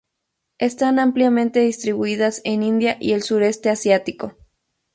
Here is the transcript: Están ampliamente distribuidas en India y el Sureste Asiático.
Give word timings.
Están 0.57 0.97
ampliamente 0.97 1.59
distribuidas 1.59 2.41
en 2.43 2.63
India 2.63 2.97
y 2.99 3.11
el 3.11 3.21
Sureste 3.21 3.69
Asiático. 3.69 4.35